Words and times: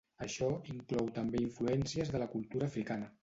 Això 0.27 0.47
inclou 0.75 1.11
també 1.17 1.43
influències 1.49 2.11
de 2.15 2.21
la 2.25 2.31
cultura 2.35 2.73
africana. 2.73 3.15